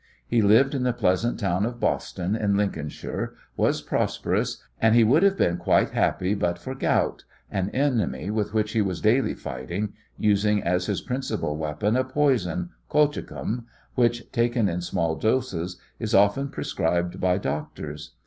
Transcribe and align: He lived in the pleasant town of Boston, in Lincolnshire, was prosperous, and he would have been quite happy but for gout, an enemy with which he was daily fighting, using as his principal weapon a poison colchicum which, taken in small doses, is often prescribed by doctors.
He 0.25 0.41
lived 0.41 0.73
in 0.73 0.81
the 0.81 0.93
pleasant 0.93 1.39
town 1.39 1.63
of 1.63 1.79
Boston, 1.79 2.35
in 2.35 2.57
Lincolnshire, 2.57 3.35
was 3.55 3.83
prosperous, 3.83 4.63
and 4.81 4.95
he 4.95 5.03
would 5.03 5.21
have 5.21 5.37
been 5.37 5.57
quite 5.57 5.91
happy 5.91 6.33
but 6.33 6.57
for 6.57 6.73
gout, 6.73 7.23
an 7.51 7.69
enemy 7.69 8.31
with 8.31 8.51
which 8.51 8.71
he 8.71 8.81
was 8.81 8.99
daily 8.99 9.35
fighting, 9.35 9.93
using 10.17 10.63
as 10.63 10.87
his 10.87 11.01
principal 11.01 11.55
weapon 11.55 11.95
a 11.95 12.03
poison 12.03 12.71
colchicum 12.89 13.65
which, 13.93 14.23
taken 14.31 14.67
in 14.67 14.81
small 14.81 15.15
doses, 15.15 15.77
is 15.99 16.15
often 16.15 16.49
prescribed 16.49 17.19
by 17.19 17.37
doctors. 17.37 18.15